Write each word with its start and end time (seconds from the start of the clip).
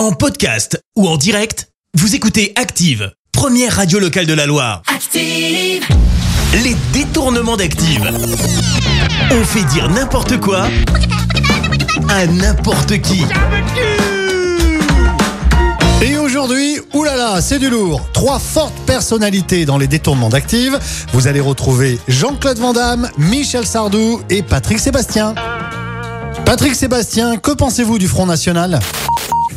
En 0.00 0.12
podcast 0.12 0.82
ou 0.96 1.06
en 1.06 1.18
direct, 1.18 1.68
vous 1.92 2.14
écoutez 2.14 2.54
Active, 2.56 3.12
première 3.32 3.76
radio 3.76 3.98
locale 3.98 4.24
de 4.24 4.32
la 4.32 4.46
Loire. 4.46 4.80
Active. 4.86 5.84
Les 6.64 6.74
détournements 6.94 7.58
d'Active. 7.58 8.10
On 9.30 9.44
fait 9.44 9.62
dire 9.64 9.90
n'importe 9.90 10.40
quoi 10.40 10.68
à 12.08 12.26
n'importe 12.26 12.98
qui. 13.02 13.26
Et 16.00 16.16
aujourd'hui, 16.16 16.80
oulala, 16.94 17.42
c'est 17.42 17.58
du 17.58 17.68
lourd. 17.68 18.00
Trois 18.14 18.38
fortes 18.38 18.80
personnalités 18.86 19.66
dans 19.66 19.76
les 19.76 19.86
détournements 19.86 20.30
d'Active. 20.30 20.78
Vous 21.12 21.26
allez 21.26 21.40
retrouver 21.40 21.98
Jean-Claude 22.08 22.58
Van 22.58 22.72
Damme, 22.72 23.10
Michel 23.18 23.66
Sardou 23.66 24.22
et 24.30 24.42
Patrick 24.42 24.78
Sébastien. 24.78 25.34
Patrick 26.46 26.74
Sébastien, 26.74 27.36
que 27.36 27.50
pensez-vous 27.50 27.98
du 27.98 28.08
Front 28.08 28.24
National? 28.24 28.80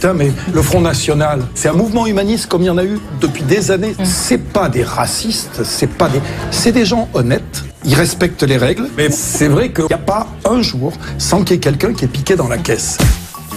Putain, 0.04 0.16
mais 0.16 0.34
le 0.54 0.62
Front 0.62 0.82
National, 0.82 1.40
c'est 1.56 1.70
un 1.70 1.74
mouvement 1.74 2.06
humaniste 2.06 2.48
comme 2.48 2.62
il 2.62 2.66
y 2.66 2.70
en 2.70 2.78
a 2.78 2.84
eu 2.84 3.00
depuis 3.22 3.42
des 3.44 3.72
années. 3.72 3.96
C'est 4.04 4.38
pas 4.38 4.68
des 4.68 4.84
racistes, 4.84 5.64
c'est 5.64 5.88
pas 5.88 6.10
des, 6.10 6.20
c'est 6.52 6.74
des 6.74 6.84
gens 6.84 7.08
honnêtes. 7.14 7.64
Ils 7.86 7.96
respectent 7.96 8.44
les 8.44 8.58
règles, 8.58 8.90
mais 8.98 9.10
c'est 9.10 9.48
vrai 9.48 9.72
qu'il 9.72 9.86
n'y 9.86 9.94
a 9.94 9.98
pas 9.98 10.28
un 10.44 10.62
jour 10.62 10.92
sans 11.18 11.46
qu'il 11.46 11.52
y 11.52 11.54
ait 11.56 11.62
quelqu'un 11.62 11.94
qui 11.94 12.04
est 12.04 12.10
piqué 12.10 12.36
dans 12.36 12.50
la 12.50 12.58
caisse. 12.58 12.98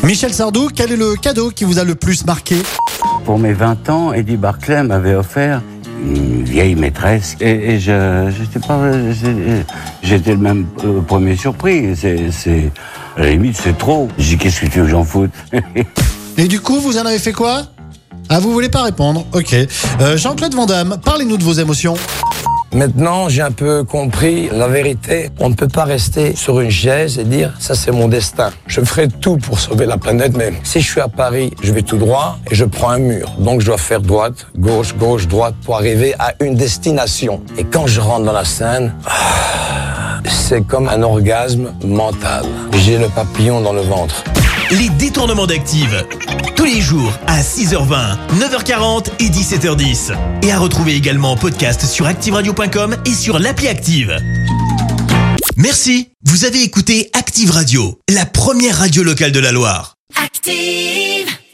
Michel 0.04 0.32
Sardou, 0.32 0.68
quel 0.72 0.92
est 0.92 0.96
le 0.96 1.16
cadeau 1.16 1.50
qui 1.50 1.64
vous 1.64 1.80
a 1.80 1.84
le 1.84 1.96
plus 1.96 2.24
marqué? 2.24 2.54
Pour 3.24 3.40
mes 3.40 3.52
20 3.52 3.90
ans, 3.90 4.12
Eddie 4.12 4.36
Barclay 4.36 4.84
m'avait 4.84 5.16
offert 5.16 5.62
une 6.00 6.44
vieille 6.44 6.76
maîtresse 6.76 7.34
et, 7.40 7.72
et 7.72 7.80
je 7.80 8.32
j'étais 8.38 8.64
pas 8.64 8.92
j'étais 10.04 10.32
le 10.32 10.36
même 10.36 10.66
euh, 10.84 11.00
premier 11.00 11.36
surpris 11.36 11.96
c'est 11.96 12.30
c'est 12.30 12.70
à 13.16 13.22
la 13.22 13.30
limite 13.30 13.56
c'est 13.56 13.78
trop 13.78 14.08
j'ai 14.18 14.36
dit 14.36 14.38
qu'est-ce 14.38 14.60
que 14.60 14.66
tu 14.66 14.78
veux 14.78 14.84
que 14.84 14.90
j'en 14.90 15.04
foute? 15.04 15.32
Et 16.38 16.48
du 16.48 16.60
coup, 16.60 16.80
vous 16.80 16.98
en 16.98 17.06
avez 17.06 17.18
fait 17.18 17.32
quoi? 17.32 17.62
Ah, 18.28 18.40
vous 18.40 18.52
voulez 18.52 18.68
pas 18.68 18.82
répondre 18.82 19.24
Ok. 19.32 19.54
Euh, 20.00 20.16
Jean-Claude 20.16 20.54
Van 20.54 20.66
Damme, 20.66 20.98
parlez-nous 21.04 21.36
de 21.38 21.44
vos 21.44 21.54
émotions. 21.54 21.94
Maintenant, 22.74 23.30
j'ai 23.30 23.40
un 23.40 23.52
peu 23.52 23.84
compris 23.84 24.50
la 24.52 24.68
vérité. 24.68 25.30
On 25.38 25.48
ne 25.48 25.54
peut 25.54 25.68
pas 25.68 25.84
rester 25.84 26.36
sur 26.36 26.60
une 26.60 26.70
chaise 26.70 27.18
et 27.18 27.24
dire 27.24 27.54
ça 27.58 27.74
c'est 27.74 27.92
mon 27.92 28.08
destin. 28.08 28.50
Je 28.66 28.82
ferai 28.82 29.08
tout 29.08 29.38
pour 29.38 29.60
sauver 29.60 29.86
la 29.86 29.96
planète, 29.96 30.36
mais 30.36 30.52
si 30.62 30.80
je 30.80 30.90
suis 30.90 31.00
à 31.00 31.08
Paris, 31.08 31.54
je 31.62 31.72
vais 31.72 31.82
tout 31.82 31.96
droit 31.96 32.38
et 32.50 32.54
je 32.54 32.64
prends 32.66 32.90
un 32.90 32.98
mur. 32.98 33.32
Donc 33.38 33.60
je 33.60 33.66
dois 33.66 33.78
faire 33.78 34.02
droite, 34.02 34.48
gauche, 34.58 34.94
gauche, 34.96 35.26
droite 35.28 35.54
pour 35.64 35.76
arriver 35.76 36.14
à 36.18 36.34
une 36.40 36.56
destination. 36.56 37.40
Et 37.56 37.64
quand 37.64 37.86
je 37.86 38.00
rentre 38.00 38.26
dans 38.26 38.32
la 38.32 38.44
scène, 38.44 38.92
ah, 39.06 40.20
c'est 40.28 40.66
comme 40.66 40.88
un 40.88 41.02
orgasme 41.02 41.72
mental. 41.82 42.44
J'ai 42.74 42.98
le 42.98 43.08
papillon 43.08 43.62
dans 43.62 43.72
le 43.72 43.82
ventre. 43.82 44.22
Les 44.72 44.88
détournements 44.90 45.46
d'Active. 45.46 46.04
Tous 46.56 46.64
les 46.64 46.80
jours 46.80 47.12
à 47.26 47.42
6h20, 47.42 48.16
9h40 48.38 49.08
et 49.20 49.28
17h10. 49.28 50.12
Et 50.42 50.52
à 50.52 50.58
retrouver 50.58 50.94
également 50.94 51.32
en 51.32 51.36
podcast 51.36 51.84
sur 51.84 52.06
ActiveRadio.com 52.06 52.96
et 53.04 53.14
sur 53.14 53.38
l'appli 53.38 53.68
Active. 53.68 54.16
Merci. 55.56 56.08
Vous 56.24 56.44
avez 56.44 56.62
écouté 56.62 57.10
Active 57.12 57.50
Radio, 57.50 57.98
la 58.12 58.26
première 58.26 58.78
radio 58.78 59.02
locale 59.02 59.32
de 59.32 59.40
la 59.40 59.52
Loire. 59.52 59.94
Active. 60.22 61.15